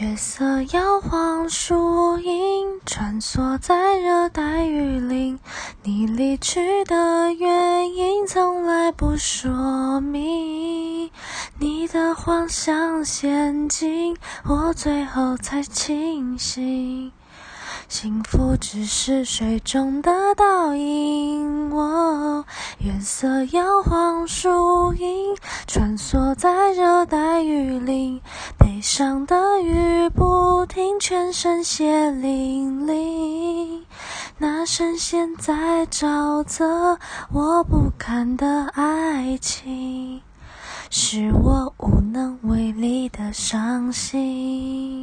[0.00, 5.38] 月色摇晃树影，穿梭在热带雨林。
[5.84, 11.08] 你离去的原因从来不说明，
[11.60, 17.12] 你的幻想陷阱，我最后才清醒。
[17.88, 21.43] 幸福只是水中的倒影。
[22.84, 25.34] 月色摇晃树影，
[25.66, 28.20] 穿梭在热带雨林。
[28.58, 33.86] 悲伤的雨不停，全身血淋淋。
[34.36, 36.98] 那深陷在沼泽，
[37.32, 40.20] 我不堪的爱情，
[40.90, 44.93] 是我无能为力的伤心。